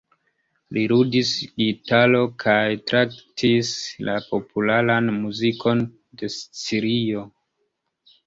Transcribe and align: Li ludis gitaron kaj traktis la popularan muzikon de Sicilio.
Li 0.75 0.83
ludis 0.91 1.31
gitaron 1.63 2.23
kaj 2.43 2.63
traktis 2.91 3.69
la 4.09 4.15
popularan 4.31 5.11
muzikon 5.19 5.83
de 6.23 6.33
Sicilio. 6.37 7.27